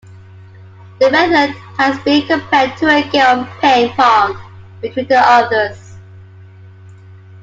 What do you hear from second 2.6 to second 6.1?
to a game of ping pong between the authors.